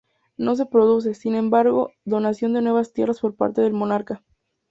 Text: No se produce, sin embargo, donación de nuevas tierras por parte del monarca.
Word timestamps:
No 0.35 0.55
se 0.55 0.65
produce, 0.65 1.13
sin 1.13 1.35
embargo, 1.35 1.91
donación 2.05 2.53
de 2.53 2.63
nuevas 2.63 2.91
tierras 2.91 3.19
por 3.19 3.35
parte 3.35 3.61
del 3.61 3.73
monarca. 3.73 4.23